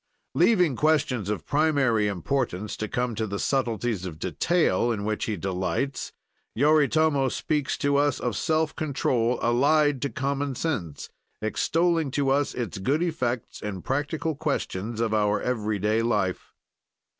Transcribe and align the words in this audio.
Leaving 0.33 0.75
questions 0.75 1.29
of 1.29 1.45
primary 1.45 2.07
importance 2.07 2.75
to 2.75 2.87
come 2.87 3.13
to 3.13 3.27
the 3.27 3.37
subtleties 3.37 4.03
of 4.03 4.17
detail 4.17 4.91
in 4.91 5.03
which, 5.05 5.25
he 5.25 5.37
delights, 5.37 6.11
Yoritomo 6.55 7.29
speaks 7.29 7.77
to 7.77 7.97
us 7.97 8.19
of 8.19 8.35
self 8.35 8.75
control 8.75 9.37
allied 9.43 10.01
to 10.01 10.09
common 10.09 10.55
sense, 10.55 11.09
extolling 11.39 12.09
to 12.09 12.31
us 12.31 12.55
its 12.55 12.79
good 12.79 13.03
effects 13.03 13.61
in 13.61 13.83
practical 13.83 14.33
questions 14.35 14.99
of 14.99 15.13
our 15.13 15.39
every 15.39 15.77
day 15.77 16.01
life. 16.01 16.51